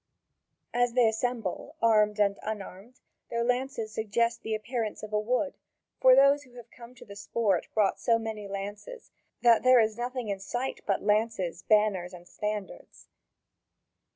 As 0.73 0.93
they 0.93 1.07
assemble, 1.07 1.75
armed 1.79 2.17
and 2.19 2.39
unarmed, 2.41 3.01
their 3.29 3.43
lances 3.43 3.93
suggest 3.93 4.41
the 4.41 4.55
appearance 4.55 5.03
of 5.03 5.13
a 5.13 5.19
wood, 5.19 5.59
for 5.99 6.15
those 6.15 6.41
who 6.41 6.53
have 6.55 6.71
come 6.71 6.95
to 6.95 7.05
the 7.05 7.15
sport 7.15 7.67
brought 7.75 7.99
so 7.99 8.17
many 8.17 8.47
lances 8.47 9.11
that 9.43 9.61
there 9.61 9.79
is 9.79 9.99
nothing 9.99 10.29
in 10.29 10.39
sight 10.39 10.79
but 10.87 11.03
lances, 11.03 11.61
banners, 11.61 12.13
and 12.15 12.27
standards. 12.27 13.09